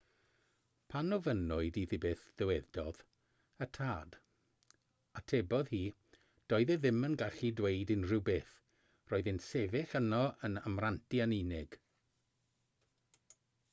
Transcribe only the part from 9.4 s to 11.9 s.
sefyll yno yn amrantu yn unig